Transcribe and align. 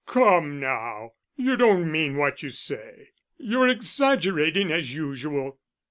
"Come 0.07 0.59
now, 0.59 1.11
you 1.35 1.55
don't 1.55 1.91
mean 1.91 2.17
what 2.17 2.41
you 2.41 2.49
say. 2.49 3.09
You're 3.37 3.67
exaggerating 3.67 4.71
as 4.71 4.95
usual. 4.95 5.59